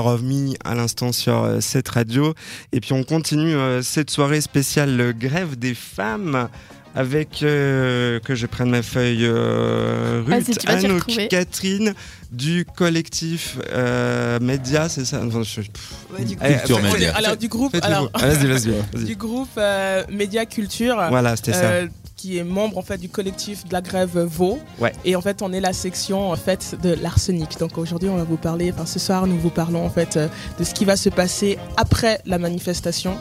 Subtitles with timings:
[0.00, 2.34] Power of Me à l'instant sur euh, cette radio.
[2.72, 6.48] Et puis on continue euh, cette soirée spéciale euh, grève des femmes
[6.94, 11.28] avec euh, que je prenne ma feuille euh, Ruth, vas Anouk.
[11.28, 11.94] Catherine
[12.32, 15.20] du collectif euh, Média, c'est ça?
[15.24, 15.92] Enfin, je- pff.
[16.18, 17.14] Ouais, du coup, Eh, Culture Média.
[17.16, 18.10] Alors du groupe, alors.
[18.14, 19.04] Ah, Vas-y, vas-y, vas-y.
[19.04, 21.82] du groupe euh, Média Culture, Voilà, c'était ça.
[22.20, 24.58] Qui est membre en fait du collectif de la grève Vaux.
[24.78, 24.92] Ouais.
[25.06, 27.58] Et en fait, on est la section en fait de l'arsenic.
[27.58, 28.70] Donc aujourd'hui, on va vous parler.
[28.74, 30.28] Enfin, ce soir, nous vous parlons en fait euh,
[30.58, 33.16] de ce qui va se passer après la manifestation,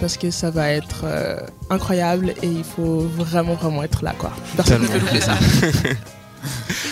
[0.00, 4.30] parce que ça va être euh, incroyable et il faut vraiment vraiment être là quoi.
[4.56, 5.34] Personne ne peut louper ça.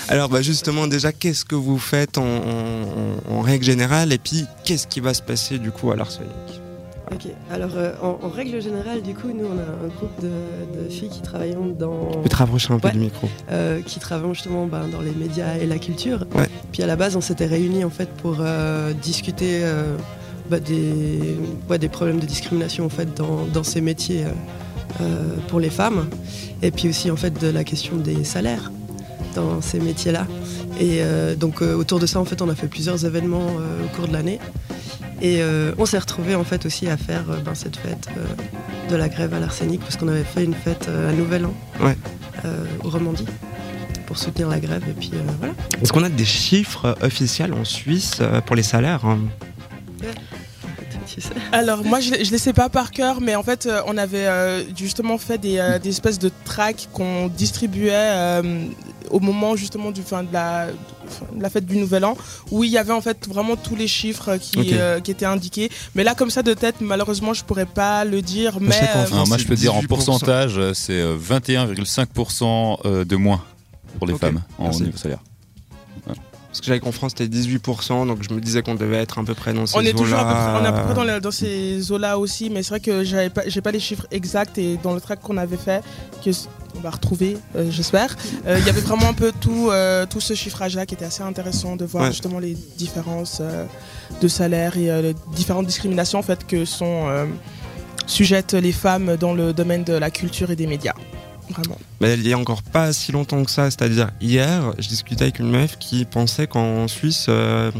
[0.08, 4.46] Alors bah justement déjà qu'est-ce que vous faites en, en- en règle générale et puis
[4.64, 6.30] qu'est-ce qui va se passer du coup à l'Arsenic?
[7.14, 10.82] Ok, alors euh, en, en règle générale, du coup, nous on a un groupe de,
[10.84, 12.92] de filles qui travaillent dans, Tu te rapprocher un peu Ouais.
[12.94, 13.28] du micro.
[13.50, 16.26] euh, qui travaillent justement ben, dans les médias et la culture.
[16.34, 16.48] Ouais.
[16.72, 19.62] Puis à la base, on s'était réunis en fait pour euh, discuter
[20.50, 21.36] bah, des,
[21.70, 24.24] ouais, des problèmes de discrimination en fait dans, dans ces métiers
[25.48, 26.06] pour les femmes,
[26.62, 28.70] et puis aussi en fait de la question des salaires
[29.34, 30.26] dans ces métiers-là.
[30.80, 31.00] Et
[31.36, 33.46] donc autour de ça, en fait, on a fait plusieurs événements
[33.84, 34.38] au cours de l'année.
[35.24, 38.90] Et euh, on s'est retrouvés en fait aussi à faire euh, ben, cette fête euh,
[38.90, 41.54] de la grève à l'arsenic parce qu'on avait fait une fête euh, à Nouvel An
[41.80, 41.96] Ouais.
[42.44, 43.24] euh, au Romandie
[44.04, 45.54] pour soutenir la grève et puis euh, voilà.
[45.80, 49.18] Est-ce qu'on a des chiffres officiels en Suisse euh, pour les salaires hein?
[51.52, 54.26] Alors moi je ne les sais pas par cœur mais en fait euh, on avait
[54.26, 58.66] euh, justement fait des, euh, des espèces de tracts qu'on distribuait euh,
[59.10, 60.66] au moment justement du, fin, de, la,
[61.38, 62.16] la fête du Nouvel An
[62.50, 65.70] où il y avait en fait vraiment tous les chiffres qui, euh, qui étaient indiqués
[65.94, 69.28] mais là comme ça de tête malheureusement je pourrais pas le dire mais euh, Alors
[69.28, 69.86] moi, je peux dire en 18%.
[69.86, 73.42] pourcentage, euh, c'est euh, 21,5% euh, de moins
[73.98, 74.82] pour les femmes en merci.
[74.84, 75.20] niveau salaire.
[76.06, 79.24] Parce que j'avais qu'en France c'était 18% donc je me disais qu'on devait être à
[79.24, 80.52] peu près dans ces on est toujours à peu eaux-là.
[80.52, 83.30] près, on est à peu près dans, ces eaux-là aussi, mais c'est vrai que j'avais
[83.30, 85.82] pas, j'ai pas les chiffres exacts et dans le track qu'on avait fait,
[86.24, 86.30] que
[86.76, 90.20] on va retrouver, euh, j'espère, euh, il y avait vraiment un peu tout, euh, tout
[90.20, 92.10] ce chiffrage-là qui était assez intéressant de voir Ouais.
[92.10, 93.64] justement les différences euh,
[94.20, 97.26] de salaire et euh, les différentes discriminations en fait que sont euh,
[98.06, 100.94] sujettes les femmes dans le domaine de la culture et des médias.
[101.50, 101.76] Vraiment.
[102.00, 105.38] Mais il y a encore pas si longtemps que ça, c'est-à-dire hier, je discutais avec
[105.40, 107.70] une meuf qui pensait qu'en Suisse, euh,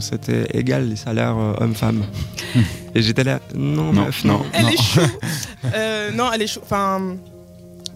[0.00, 2.04] c'était égal les salaires euh, hommes-femmes.
[2.94, 4.38] Et j'étais là, non, Non, meuf, non.
[4.40, 4.44] non.
[4.52, 5.00] Elle est chou.
[5.74, 6.60] Euh, non, elle est chou.
[6.62, 7.16] Enfin,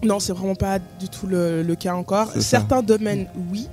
[0.03, 2.31] non, c'est vraiment pas du tout le, le cas encore.
[2.33, 2.41] Ça.
[2.41, 3.67] Certains domaines, oui.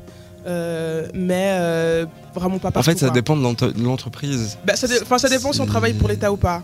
[0.47, 2.91] euh, mais euh, vraiment pas En partout.
[2.91, 4.57] fait, ça dépend de l'entre- de l'entreprise.
[4.65, 6.63] Bah, ça, dé- enfin, ça dépend si on travaille pour l'État ou pas.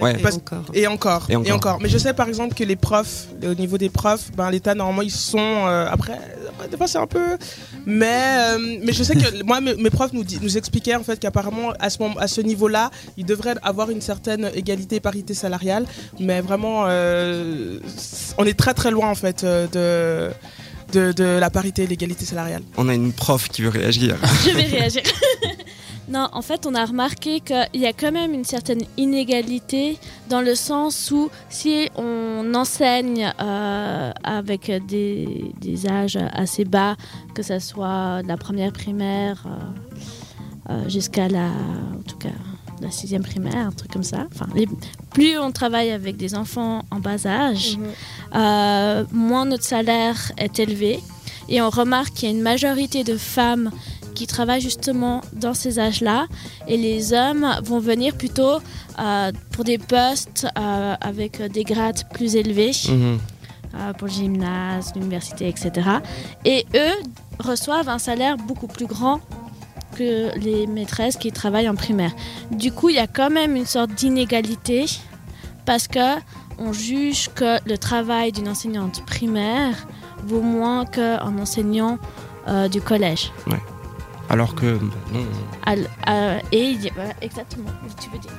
[0.00, 0.14] Ouais.
[0.18, 0.64] Et Parce- encore.
[0.72, 1.78] Et encore, Et encore.
[1.82, 5.02] Mais je sais par exemple que les profs, au niveau des profs, ben, l'État normalement
[5.02, 6.18] ils sont euh, après,
[6.68, 7.36] des fois c'est un peu,
[7.86, 11.18] mais euh, mais je sais que moi mes, mes profs nous nous expliquaient en fait
[11.18, 15.34] qu'apparemment à ce moment, à ce niveau-là, ils devraient avoir une certaine égalité et parité
[15.34, 15.86] salariale,
[16.18, 17.78] mais vraiment euh,
[18.38, 20.32] on est très très loin en fait euh, de
[20.92, 22.62] de, de la parité et l'égalité salariale.
[22.76, 24.16] On a une prof qui veut réagir.
[24.44, 25.02] Je vais réagir.
[26.10, 29.96] Non, en fait, on a remarqué qu'il y a quand même une certaine inégalité
[30.28, 36.96] dans le sens où si on enseigne euh, avec des, des âges assez bas,
[37.34, 42.28] que ce soit de la première primaire euh, euh, jusqu'à la, en tout cas,
[42.80, 44.26] la sixième primaire, un truc comme ça.
[44.34, 44.68] Enfin, les-
[45.12, 47.78] plus on travaille avec des enfants en bas âge,
[48.34, 51.00] euh, moins notre salaire est élevé.
[51.48, 53.70] Et on remarque qu'il y a une majorité de femmes
[54.20, 56.26] qui travaillent justement dans ces âges-là.
[56.68, 58.56] Et les hommes vont venir plutôt
[58.98, 63.18] euh, pour des postes euh, avec des grades plus élevés, Mhm.
[63.76, 65.70] euh, pour le gymnase, l'université, etc.
[66.44, 66.96] Et eux
[67.38, 69.20] reçoivent un salaire beaucoup plus grand
[69.96, 72.12] que les maîtresses qui travaillent en primaire.
[72.50, 74.84] Du coup, il y a quand même une sorte d'inégalité
[75.64, 76.08] parce que
[76.58, 79.76] on juge que le travail d'une enseignante primaire
[80.26, 81.96] vaut moins qu'un enseignant
[82.48, 83.32] euh, du collège.
[84.30, 84.78] Alors que,
[85.12, 85.26] non.
[85.66, 87.68] Al- euh, et il y a- voilà, exactement,
[88.00, 88.30] tu veux dire.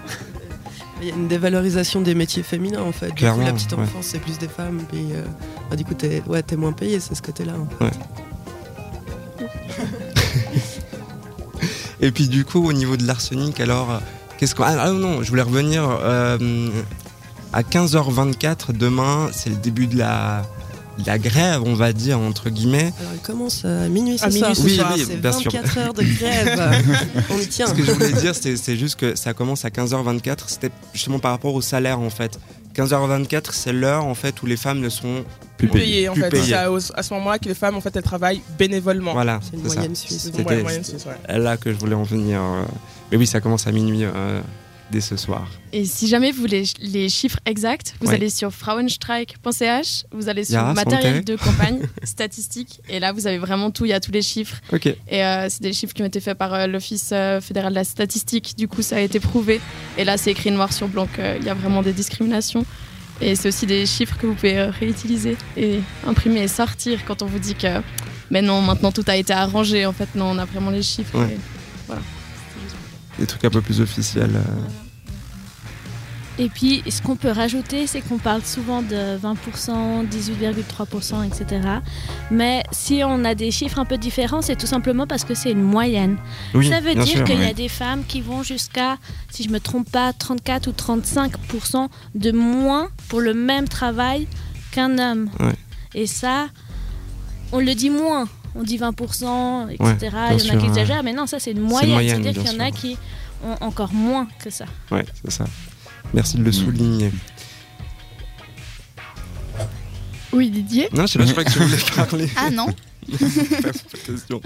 [1.02, 3.10] Il y a une dévalorisation des métiers féminins en fait.
[3.10, 3.80] Coup, Clairement, la petite ouais.
[3.84, 5.24] enfance c'est plus des femmes, puis euh,
[5.70, 7.54] bah, du coup t'es ouais, t'es moins payé, c'est ce côté-là.
[7.60, 7.92] en fait.
[12.02, 13.98] Et puis du coup, au niveau de l'arsenic, alors, euh,
[14.38, 14.64] qu'est-ce qu'on...
[14.64, 16.70] Ah non, je voulais revenir euh,
[17.54, 20.42] à 15h24 demain, c'est le début de la,
[21.08, 22.94] la grève, on va dire, entre guillemets.
[23.00, 24.50] Alors il commence à minuit ce À soir.
[24.50, 24.94] minuit ce Oui, soir.
[24.96, 25.52] oui, c'est bien sûr.
[25.52, 26.84] 24 heures de grève.
[27.30, 27.68] On y tient.
[27.68, 30.38] Ce que je voulais dire, c'est c'est juste que ça commence à 15h24.
[30.48, 32.40] C'était justement par rapport au salaire, en fait.
[32.76, 35.26] 15h24, c'est l'heure en fait où les femmes ne sont
[35.58, 36.08] plus payées.
[36.08, 36.44] En Plus fait, payées.
[36.46, 39.12] c'est à, à ce moment-là que les femmes en fait elles travaillent bénévolement.
[39.12, 39.76] Voilà, C'est une c'est ça.
[39.76, 40.18] moyenne suisse.
[40.22, 41.38] C'est une C'était- moyenne- moyenne suisse, ouais.
[41.38, 42.40] Là que je voulais en venir.
[42.42, 42.64] euh.
[43.12, 44.40] Mais oui, ça commence à minuit euh,
[44.92, 45.48] dès ce soir.
[45.74, 50.54] Et si jamais vous voulez les chiffres exacts, vous allez sur frauenstreik.ch, vous allez sur
[50.74, 54.22] matériel de campagne, statistiques, et là vous avez vraiment tout, il y a tous les
[54.22, 54.58] chiffres.
[54.72, 54.86] Ok.
[54.88, 57.76] Et euh, c'est des chiffres qui ont été faits par euh, l'Office euh, fédéral de
[57.76, 59.62] la statistique, du coup ça a été prouvé.
[59.98, 62.66] Et là c'est écrit noir sur blanc qu'il y a vraiment des discriminations.
[63.22, 67.28] Et c'est aussi des chiffres que vous pouvez réutiliser et imprimer et sortir quand on
[67.28, 67.82] vous dit que
[68.32, 69.86] mais non, maintenant tout a été arrangé.
[69.86, 71.18] En fait, non, on a vraiment les chiffres.
[71.20, 71.36] Ouais.
[71.36, 71.94] et-
[73.22, 74.36] Des trucs un peu plus officiels.
[74.36, 74.42] euh.
[76.40, 81.62] Et puis, ce qu'on peut rajouter, c'est qu'on parle souvent de 20%, 18,3%, etc.
[82.32, 85.52] Mais si on a des chiffres un peu différents, c'est tout simplement parce que c'est
[85.52, 86.18] une moyenne.
[86.56, 88.98] Oui, Ça veut dire qu'il y a des femmes qui vont jusqu'à,
[89.30, 94.28] si je me trompe pas, 34 ou 35% de moins pour le même travail
[94.72, 95.30] qu'un homme.
[95.40, 95.54] Ouais.
[95.94, 96.48] Et ça,
[97.52, 98.28] on le dit moins.
[98.56, 99.80] On dit 20%, etc.
[99.80, 100.66] Ouais, Il y en a sûr, qui ouais.
[100.68, 101.92] exagèrent, mais non, ça c'est une moyenne.
[101.92, 102.98] moyenne, C'est-à-dire qu'il y en a qui
[103.46, 104.66] ont encore moins que ça.
[104.92, 105.46] Ouais, c'est ça.
[106.14, 107.12] Merci de le souligner.
[110.34, 110.90] Oui, Didier?
[110.94, 112.30] Non, je sais pas, je crois que tu voulais parler.
[112.38, 112.68] Ah non
[114.06, 114.42] question.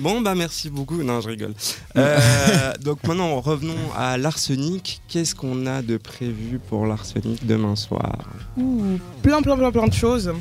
[0.00, 1.02] Bon, bah merci beaucoup.
[1.02, 1.54] Non, je rigole.
[1.96, 5.00] Euh, donc maintenant, revenons à l'arsenic.
[5.08, 8.18] Qu'est-ce qu'on a de prévu pour l'arsenic demain soir?
[8.56, 10.32] Ouh, plein, plein, plein, plein de choses.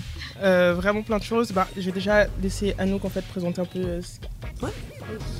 [0.41, 1.51] Euh, vraiment plein de choses.
[1.51, 4.01] Bah, je vais déjà laisser Anouk en fait présenter un peu euh,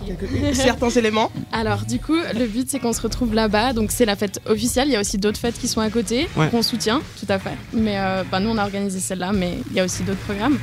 [0.05, 1.31] quelques- certains éléments.
[1.51, 3.73] Alors du coup, le but c'est qu'on se retrouve là-bas.
[3.73, 4.87] Donc c'est la fête officielle.
[4.87, 6.49] Il y a aussi d'autres fêtes qui sont à côté Ouais.
[6.49, 7.57] qu'on soutient, tout à fait.
[7.73, 10.57] Mais euh, bah, nous on a organisé celle-là, mais il y a aussi d'autres programmes.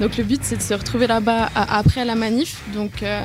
[0.00, 2.56] Donc le but c'est de se retrouver là-bas à- après la manif.
[2.74, 3.22] Donc euh,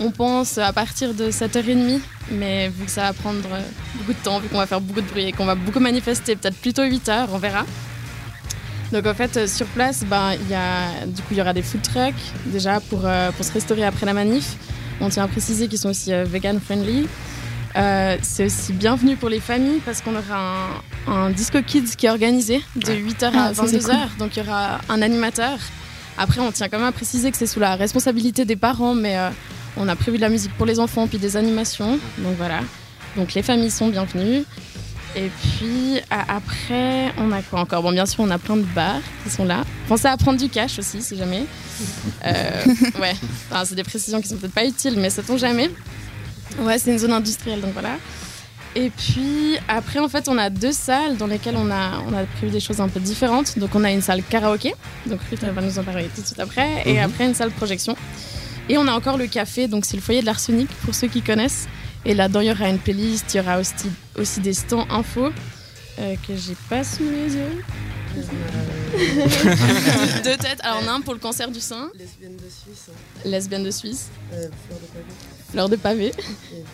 [0.00, 2.00] on pense à partir de 7h30,
[2.30, 3.60] mais vu que ça va prendre euh,
[3.96, 6.36] beaucoup de temps, vu qu'on va faire beaucoup de bruit et qu'on va beaucoup manifester,
[6.36, 7.64] peut-être plutôt 8h, on verra.
[8.92, 11.54] Donc en fait, euh, sur place, ben, il y a, du coup, il y aura
[11.54, 12.14] des food trucks
[12.46, 14.56] déjà pour, euh, pour se restaurer après la manif.
[15.00, 17.06] On tient à préciser qu'ils sont aussi euh, vegan friendly.
[17.74, 22.04] Euh, c'est aussi bienvenu pour les familles parce qu'on aura un, un disco kids qui
[22.04, 24.18] est organisé de 8h à Ah, c'est 22h.
[24.18, 25.58] Donc il y aura un animateur.
[26.18, 29.16] Après, on tient quand même à préciser que c'est sous la responsabilité des parents, mais
[29.18, 29.30] euh,
[29.76, 31.98] on a prévu de la musique pour les enfants puis des animations.
[32.18, 32.60] Donc voilà.
[33.16, 34.44] Donc les familles sont bienvenues.
[35.14, 37.82] Et puis à- après, on a quoi encore?
[37.82, 39.64] Bon, bien sûr, on a plein de bars qui sont là.
[39.88, 41.44] Pensez à prendre du cash aussi, si jamais.
[42.24, 42.64] Euh,
[43.00, 43.14] ouais,
[43.50, 45.70] Enfin, c'est des précisions qui sont peut-être pas utiles, mais sait-on jamais.
[46.60, 47.96] Ouais, c'est une zone industrielle, donc voilà.
[48.74, 52.24] Et puis après, en fait, on a deux salles dans lesquelles on a, on a
[52.24, 53.58] prévu des choses un peu différentes.
[53.58, 54.74] Donc on a une salle karaoké,
[55.06, 57.04] donc Ruth va nous en parler tout de suite après, et Mhm.
[57.04, 57.94] après une salle projection.
[58.70, 61.20] Et on a encore le café, donc c'est le foyer de l'arsenic pour ceux qui
[61.20, 61.68] connaissent.
[62.04, 63.74] Et là-dedans, il y aura une playlist, il y aura aussi,
[64.18, 65.26] aussi des stands info
[65.98, 67.62] euh, que j'ai pas sous les yeux.
[70.24, 70.60] Deux têtes.
[70.62, 72.90] Alors, on a un pour le cancer du sein, Lesbienne de Suisse,
[73.24, 75.04] lesbienne de Suisse, euh, fleur de pavé,
[75.50, 76.12] fleur de pavé.
[76.52, 76.64] et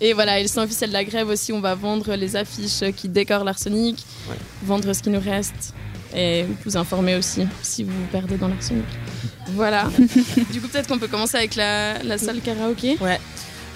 [0.00, 2.82] Et voilà, et le stand officiel de la grève aussi, on va vendre les affiches
[2.96, 4.36] qui décorent l'arsenic, Ouais.
[4.62, 5.74] vendre ce qui nous reste
[6.16, 8.84] et vous informer aussi si vous vous perdez dans l'arsenic.
[9.54, 9.84] Voilà.
[10.52, 12.96] du coup, peut-être qu'on peut commencer avec la, la salle karaoké.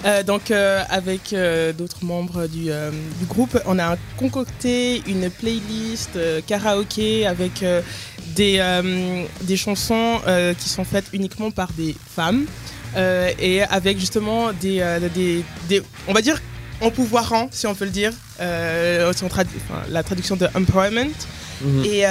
[0.03, 5.29] Euh, donc euh, avec euh, d'autres membres du, euh, du groupe, on a concocté une
[5.31, 7.81] playlist euh, karaoké avec euh,
[8.35, 12.45] des, euh, des chansons euh, qui sont faites uniquement par des femmes
[12.95, 14.83] euh, et avec justement des,
[15.13, 16.41] des, des- on va dire
[16.81, 21.11] en pouvoirant si on peut le dire, si on tradu- enfin, la traduction de empowerment.
[21.61, 21.85] Mhm.
[21.85, 22.03] Et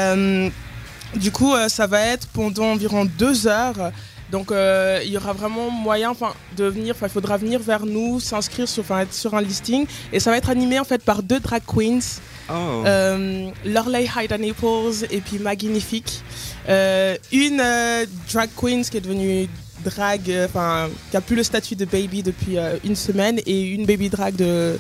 [1.18, 3.92] du coup, ça va être pendant environ deux heures.
[4.30, 7.86] Donc, euh, il y aura vraiment moyen enfin, de venir, enfin, il faudra venir vers
[7.86, 9.86] nous, s'inscrire sur, enfin, être sur un listing.
[10.12, 12.82] Et ça va être animé en fait par deux drag queens, Oh.
[12.84, 16.22] euh, Lorelei Haida Naples et puis Magnifique.
[16.68, 19.48] Euh, une euh, drag queen qui est devenue
[19.82, 24.08] drag, enfin, qui a plus le statut de baby depuis une semaine, et une baby
[24.08, 24.78] drag de,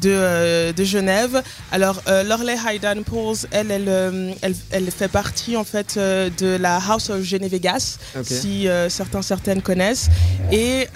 [0.00, 1.42] de, euh, de Genève.
[1.72, 6.30] Alors, euh, Lorelei Haida Naples, elle, elle, euh, elle, elle fait partie en fait euh,
[6.38, 10.08] de la House of Genevegas, si certains, certaines connaissent.
[10.52, 10.86] Et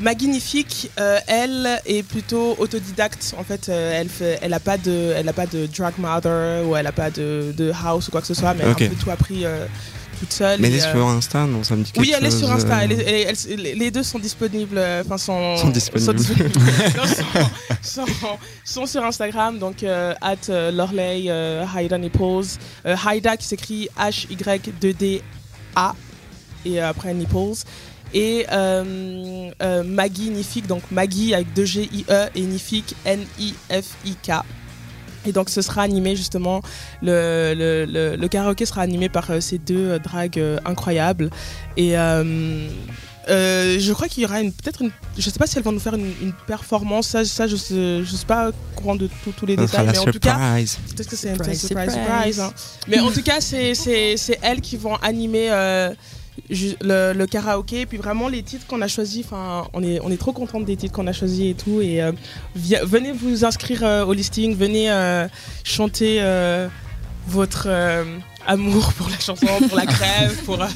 [0.00, 3.34] Magnifique, euh, elle est plutôt autodidacte.
[3.36, 6.64] En fait, euh, elle fait, elle a pas de, elle a pas de drag mother
[6.68, 8.72] ou elle a pas de, de house ou quoi que ce soit, mais elle a
[8.72, 9.66] un peu tout appris euh,
[10.18, 10.60] toute seule.
[10.60, 12.38] Mais elle est euh, sur Insta, non Ça me dit quelque oui, elle est chose,
[12.40, 12.84] sur Insta.
[12.84, 14.78] Elle est- elle elle- les deux sont disponibles.
[14.78, 16.14] euh, Enfin, sont, Sont disponibles.
[16.14, 16.52] disponibles.
[16.96, 17.04] Non,
[17.82, 19.58] sont, sont- sont sur Instagram.
[19.58, 22.58] Donc, euh, at euh, Lorelei euh, Haida Nipples.
[22.84, 25.94] Haida qui s'écrit H-Y-2-D-A.
[26.64, 27.62] Et après Nipples.
[28.14, 30.66] Et euh, euh, Maggie Nifik.
[30.66, 34.30] Donc, Maggie avec 2 G-I-E et Nifik N-I-F-I-K.
[35.26, 36.62] Et donc ce sera animé justement,
[37.02, 41.28] le, le, le, le karaoké sera animé par euh, ces deux euh, dragues euh, incroyables.
[41.76, 42.68] Et euh,
[43.28, 44.90] euh, je crois qu'il y aura une- peut-être une...
[45.18, 48.02] Je sais pas si elles vont nous faire une, une performance, ça, ça je sais,
[48.02, 50.38] je sais pas au courant de tout- tous les détails, mais en tout cas...
[50.38, 50.78] surprise.
[50.94, 52.34] Peut-être que c'est un Surprise, surprise, surprise, surprise.
[52.36, 52.52] surprise, hein.
[52.88, 55.92] Mais en tout cas, c'est c'est- c'est elles qui vont animer euh,
[56.50, 57.82] le, le karaoké.
[57.82, 60.64] Et puis vraiment, les titres qu'on a choisis, enfin, on est, on est trop contente
[60.64, 61.80] des titres qu'on a choisis et tout.
[61.80, 62.12] Et euh,
[62.54, 65.26] venez vous inscrire euh, au listing, venez euh,
[65.64, 66.68] chanter euh,
[67.26, 68.04] votre euh,
[68.46, 70.66] amour pour la chanson, pour la grève, pour euh,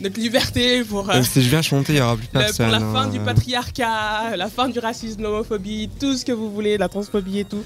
[0.00, 1.10] notre liberté, pour...
[1.22, 2.70] si je viens chanter, il n'y aura plus personne.
[2.70, 2.92] pour la hein.
[2.92, 7.40] fin du patriarcat, la fin du racisme, l'homophobie, tout ce que vous voulez, la transphobie
[7.40, 7.62] et tout.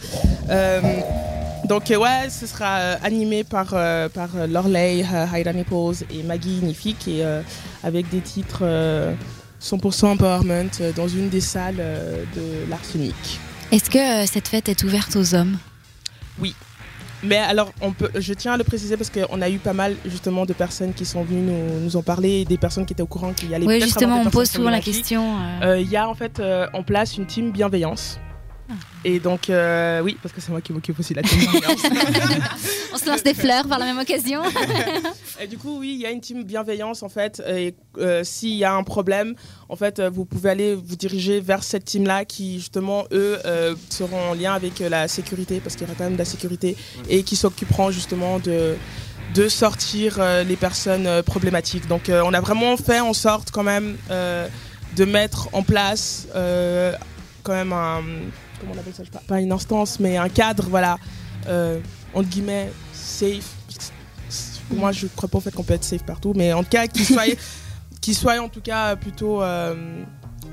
[1.73, 5.03] Donc euh, ouais, ce sera euh, animé par, euh, par Lorley,
[5.35, 7.25] Haida Nipples et Maggie Nifik et
[7.83, 9.15] avec des titres euh,
[9.63, 11.77] 100% empowerment dans une des salles
[12.37, 13.15] de l'Arsenic.
[13.71, 15.57] Est-ce que cette fête est ouverte aux hommes?
[17.25, 19.95] Mais alors, on peut, je tiens à le préciser parce qu'on a eu pas mal
[20.05, 23.03] justement de personnes qui sont venues nous, nous en parler et des personnes qui étaient
[23.03, 25.37] au courant qu'il y allait Oui, justement, on pose souvent la question.
[25.63, 28.19] euh, Euh, Il y a en fait euh, en place une team bienveillance.
[29.05, 31.41] Et donc, euh, oui, parce que c'est moi qui m'occupe aussi de la team.
[32.95, 34.43] On se lance des fleurs par la même occasion.
[35.41, 37.43] et du coup, oui, il y a une team bienveillance en fait.
[37.49, 39.35] Et euh, s'il y a un problème,
[39.69, 43.75] en fait, euh, vous pouvez aller vous diriger vers cette team-là qui, justement, eux, euh,
[43.91, 46.77] seront en lien avec la sécurité, parce qu'il y aura quand même de la sécurité,
[47.09, 48.77] et qui s'occuperont justement de
[49.35, 51.89] de sortir euh, les personnes euh, problématiques.
[51.89, 54.47] Donc, euh, on a vraiment fait en sorte quand même euh,
[54.97, 56.93] de mettre en place euh,
[57.43, 58.03] quand même un
[58.63, 60.97] comment on appelle ça je sais pas, pas une instance, mais un cadre, voilà,
[61.49, 61.79] euh,
[62.15, 63.55] entre guillemets, safe.
[64.69, 66.71] Pour moi, je crois pas au fait qu'on peut être safe partout, mais en tout
[66.71, 67.25] cas, qu'il soit,
[68.01, 69.43] qu'il soit en tout cas plutôt.
[69.43, 70.03] euh,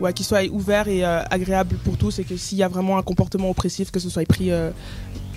[0.01, 2.97] ouais, qu'il soit ouvert et euh, agréable pour tous et que s'il y a vraiment
[2.97, 4.71] un comportement oppressif, que ce soit pris euh,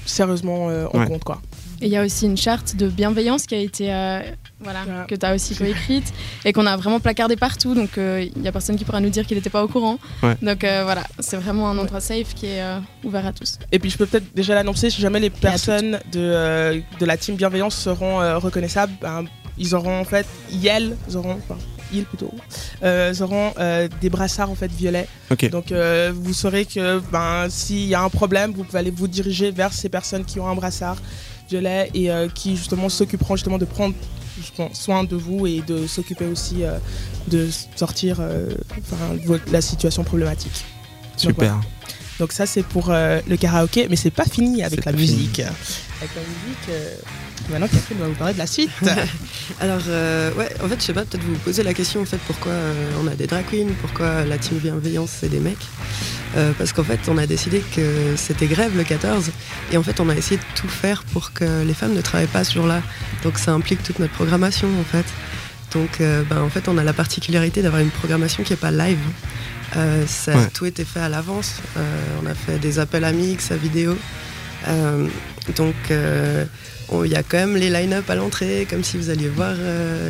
[0.07, 1.07] sérieusement euh, en Ouais.
[1.07, 1.25] compte.
[1.25, 1.41] Quoi.
[1.81, 3.91] Et il y a aussi une charte de bienveillance qui a été,
[4.67, 6.13] euh, voilà, que tu as aussi coécrite
[6.45, 7.75] et qu'on a vraiment placardé partout.
[7.75, 9.99] Donc euh, il y a personne qui pourra nous dire qu'il n'était pas au courant.
[10.23, 10.37] Ouais.
[10.43, 13.59] Donc euh, voilà, c'est vraiment un endroit safe qui est euh, ouvert à tous.
[13.71, 17.17] Et puis je peux peut-être déjà l'annoncer, si jamais les personnes de, euh, de la
[17.17, 19.25] team bienveillance seront euh, reconnaissables, ben,
[19.59, 21.59] ils auront en fait, ils ils auront, enfin,
[21.93, 22.33] ils plutôt,
[22.83, 25.09] euh, ils auront euh, des brassards en fait violets.
[25.51, 29.09] Donc euh, vous saurez que ben, s'il y a un problème, vous pouvez aller vous
[29.09, 30.97] diriger vers ces personnes qui ont un brassard
[31.51, 33.95] violet et euh, qui justement s'occuperont justement de prendre
[34.73, 36.79] soin de vous et de s'occuper aussi euh,
[37.29, 38.49] de sortir euh,
[39.51, 40.65] la situation problématique.
[41.17, 41.61] Super.
[42.31, 45.41] Ça c'est pour euh, le karaoké, mais c'est pas fini avec la musique.
[45.41, 46.95] Avec la musique, euh,
[47.51, 48.71] maintenant Catherine va vous parler de la suite.
[49.61, 52.19] Alors, euh, ouais, en fait, je sais pas, peut-être vous poser la question, en fait,
[52.27, 52.53] pourquoi
[53.03, 55.67] on a des drag queens, pourquoi la team bienveillance, c'est des mecs.
[56.57, 59.31] Parce qu'en fait, on a décidé que c'était grève le 14,
[59.71, 62.27] et en fait, on a essayé de tout faire pour que les femmes ne travaillent
[62.27, 62.83] pas ce jour-là.
[63.23, 65.05] Donc, ça implique toute notre programmation, en fait.
[65.75, 68.71] Donc, euh, ben, en fait, on a la particularité d'avoir une programmation qui est pas
[68.71, 68.99] live.
[69.77, 70.49] Euh, ça a Ouais.
[70.53, 71.57] tout été fait à l'avance.
[71.77, 71.81] Euh,
[72.23, 73.97] on a fait des appels à mix, à vidéo.
[75.57, 75.75] Donc,
[76.89, 79.55] on- il y a quand même les line-up à l'entrée, comme si vous alliez voir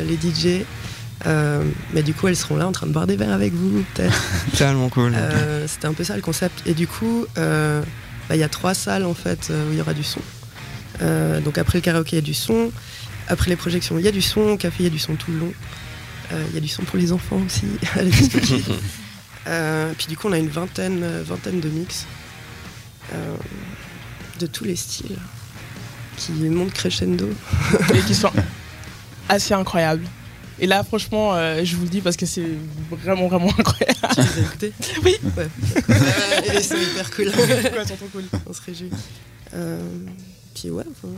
[0.07, 0.65] les DJ.
[1.25, 3.83] Euh, mais du coup, elles seront là en train de boire des verres avec vous,
[3.93, 4.13] peut-être.
[4.57, 5.13] Tellement cool.
[5.15, 6.61] Euh, C'était un peu ça le concept.
[6.65, 7.81] Et du coup, euh,
[8.27, 10.19] bah, il y a trois salles en fait où il y aura du son.
[11.43, 12.71] Donc après le karaoké, il y a du son.
[13.27, 14.41] Après les projections, il y a du son.
[14.41, 15.53] Au café, il y a du son tout le long.
[16.31, 17.65] Euh, Il y a du son pour les enfants aussi.
[17.95, 18.63] à la discothèque.
[19.45, 22.05] Euh, puis du coup, on a une vingtaine, euh, vingtaine de mix
[23.13, 23.35] euh,
[24.39, 25.17] de tous les styles
[26.15, 27.27] qui montent crescendo.
[27.93, 28.31] et qui sont
[29.27, 30.05] assez incroyables.
[30.59, 32.47] Et là, franchement, euh, je vous le dis parce que c'est
[32.89, 33.99] vraiment, vraiment incroyable.
[34.15, 34.73] Tu les as écoutés?
[35.03, 35.15] Oui.
[35.35, 35.47] Ouais.
[36.45, 37.27] Et ils sont hyper cool.
[37.27, 37.33] Ouais,
[37.83, 38.23] ils sont trop cool.
[38.45, 38.91] On se réjouit.
[39.53, 39.77] Euh,
[40.55, 41.13] puis ouais, enfin,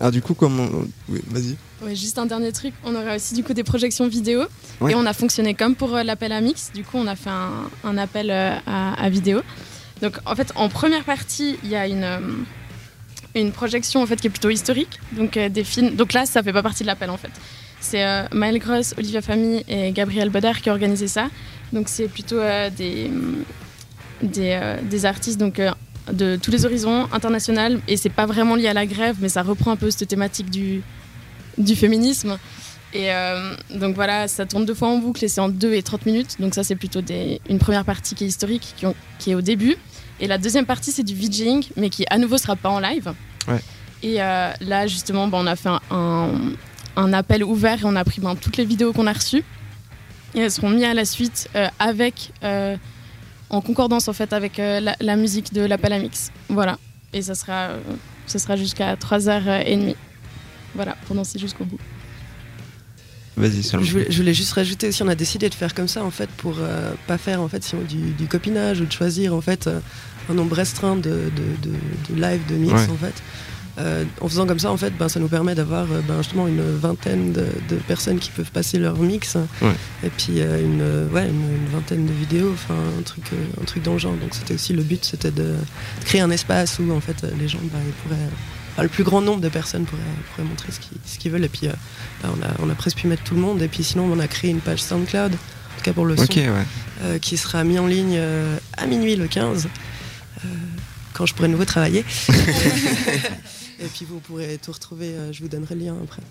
[0.00, 0.66] Alors du coup, comment...
[1.08, 1.56] Oui, vas-y.
[1.82, 4.42] Ouais, juste un dernier truc, on aura aussi du coup des projections vidéo
[4.80, 4.92] Ouais.
[4.92, 6.72] et on a fonctionné comme pour euh, l'appel à mix.
[6.74, 9.40] Du coup, on a fait un, un appel euh, à, à vidéo.
[10.02, 12.18] Donc en fait, en première partie, il y a une euh,
[13.36, 15.94] une projection en fait qui est plutôt historique, donc des films.
[15.96, 17.30] Donc là, ça fait pas partie de l'appel en fait.
[17.80, 21.28] C'est Maëlle Gross, Olivia Famille et Gabriel Bodard qui ont organisé ça.
[21.72, 22.38] Donc c'est plutôt
[22.76, 23.10] des
[24.22, 25.60] des, des artistes donc
[26.12, 29.42] de tous les horizons international et c'est pas vraiment lié à la grève, mais ça
[29.42, 30.82] reprend un peu cette thématique du
[31.56, 32.36] du féminisme.
[32.92, 35.82] Et euh, donc voilà, ça tourne deux fois en boucle et c'est en 2 et
[35.82, 36.36] 30 minutes.
[36.40, 39.34] Donc ça, c'est plutôt des, une première partie qui est historique, qui, ont- qui est
[39.34, 39.76] au début.
[40.20, 43.12] Et la deuxième partie, c'est du VJing, mais qui à nouveau sera pas en live.
[43.48, 43.60] Ouais.
[44.02, 46.30] Et euh, là, justement, ben, on a fait un, un,
[46.96, 49.44] un appel ouvert et on a pris ben, toutes les vidéos qu'on a reçues.
[50.36, 52.32] Et elles seront mises à la suite euh, avec,
[53.54, 56.30] en concordance en fait avec euh, la, la musique de l'appel à mix.
[56.48, 56.78] Voilà.
[57.12, 57.78] Et ça sera, euh,
[58.26, 59.94] ce sera jusqu'à 3h30.
[60.74, 61.78] Voilà, pour danser jusqu'au bout.
[63.36, 66.10] Vas-y, Je je voulais juste rajouter aussi, on a décidé de faire comme ça en
[66.12, 69.34] fait pour euh, pas faire en fait si on- du, du copinage ou de choisir
[69.34, 69.80] en fait euh,
[70.30, 72.90] un nombre restreint de, de, de- de live, de mix Ouais.
[72.90, 73.14] en fait.
[73.76, 76.46] Euh, en faisant comme ça en fait, ben, ça nous permet d'avoir euh, ben, justement
[76.46, 79.72] une vingtaine de, de personnes qui peuvent passer leur mix Ouais.
[80.04, 83.24] et puis euh, une, ouais, une, une vingtaine de vidéos, enfin un truc,
[83.60, 84.12] un truc dans le genre.
[84.12, 87.48] Donc c'était aussi le but, c'était de, de créer un espace où en fait les
[87.48, 88.28] gens ben, ils pourraient,
[88.74, 91.44] enfin, le plus grand nombre de personnes pourraient, pourraient montrer ce qu'ils, ce qu'ils veulent
[91.44, 91.72] et puis euh,
[92.22, 94.20] Là, on, a, on a presque pu mettre tout le monde et puis sinon on
[94.20, 95.36] a créé une page SoundCloud, en
[95.78, 96.48] tout cas pour le son, ouais.
[97.02, 99.66] euh, qui sera mis en ligne euh, à minuit le 15,
[100.44, 100.48] euh,
[101.14, 102.04] quand je pourrai de nouveau travailler.
[103.80, 106.22] et puis vous pourrez tout retrouver, euh, je vous donnerai le lien après.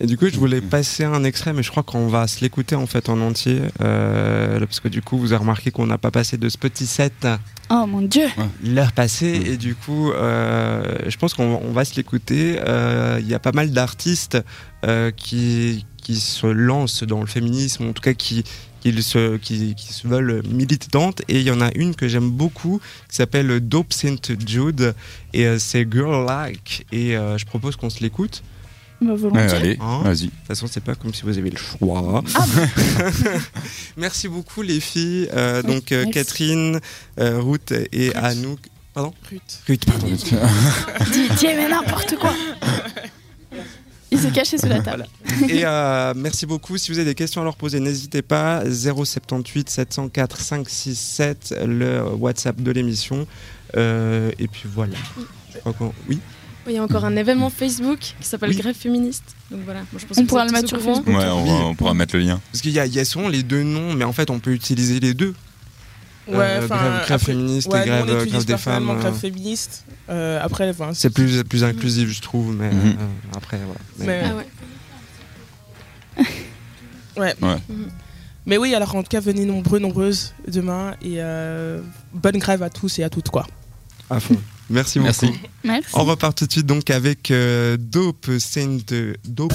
[0.00, 2.74] Et du coup, je voulais passer un extrait, mais je crois qu'on va se l'écouter
[2.74, 6.10] en fait en entier, euh, parce que du coup, vous avez remarqué qu'on n'a pas
[6.10, 7.28] passé de ce petit set
[7.70, 8.26] Oh mon dieu
[8.64, 12.58] l'heure passée, et du coup, euh, je pense qu'on on va se l'écouter.
[12.66, 14.38] Euh, Il y a pas mal d'artistes
[14.84, 18.44] euh, qui qui se lancent dans le féminisme, en tout cas qui
[18.92, 22.30] qui se, qui, qui se veulent militantes et il y en a une que j'aime
[22.30, 24.94] beaucoup qui s'appelle Dope Saint Jude
[25.32, 28.42] et euh, c'est Girl Like et euh, je propose qu'on se l'écoute
[29.00, 29.56] Bah, Ouais, volontiers.
[29.56, 30.26] allez, Hein vas-y.
[30.26, 32.22] de toute façon, c'est pas comme si vous avez le choix.
[33.96, 35.28] merci beaucoup, les filles.
[35.34, 36.10] Euh, donc, merci.
[36.10, 36.80] Catherine,
[37.18, 38.16] euh, Ruth et Ruth.
[38.16, 38.58] Anouk.
[38.92, 39.60] Pardon Ruth.
[39.66, 40.06] Ruth, pardon.
[40.06, 42.32] Dis, mais n'importe quoi
[44.14, 45.06] Il s'est caché sous la table.
[45.48, 46.78] et euh, merci beaucoup.
[46.78, 48.62] Si vous avez des questions à leur poser, n'hésitez pas.
[48.70, 53.26] 078 704 567, le WhatsApp de l'émission.
[53.76, 54.94] Euh, et puis voilà.
[55.52, 56.18] Je crois qu'on- Oui.
[56.66, 58.56] Oui, Il y a encore un événement Facebook qui s'appelle Oui.
[58.56, 59.24] Grève féministe.
[59.50, 60.80] Donc voilà, moi, je pense On que pourra le mettre sur.
[60.80, 61.06] Facebook.
[61.06, 62.40] Ouais, on, va- on pourra mettre le lien.
[62.50, 64.98] Parce qu'il y y a souvent les deux noms, mais en fait, on peut utiliser
[65.00, 65.34] les deux.
[66.26, 68.86] Ouais, Euh, enfin, grève, grève après- féministe Ouais, et grève, on grève utilise des femmes.
[68.98, 69.84] grève euh, féministe.
[70.08, 72.80] Euh, après, enfin, C'est plus, plus inclusif, je trouve, mais Mhm.
[72.98, 73.80] euh, après, voilà.
[73.98, 74.46] Mais- Mais, Ah ouais.
[77.16, 77.34] ouais.
[77.42, 77.56] Ouais.
[77.68, 77.88] Mhm.
[78.46, 81.80] Mais oui, alors en tout cas, venez nombreux, nombreuses demain et euh,
[82.12, 83.46] bonne grève à tous et à toutes quoi.
[84.10, 84.36] À fond.
[84.68, 85.06] Merci beaucoup.
[85.06, 85.32] Merci.
[85.62, 85.88] Merci.
[85.94, 88.78] On repart tout de suite donc avec euh, Dope Saint
[89.26, 89.54] Dope